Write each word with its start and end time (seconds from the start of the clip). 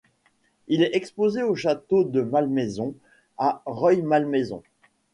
Il 0.67 0.81
est 0.81 0.95
exposé 0.95 1.43
au 1.43 1.53
Château 1.53 2.03
de 2.03 2.21
Malmaison 2.21 2.95
à 3.37 3.61
Rueil-Malmaison. 3.67 4.63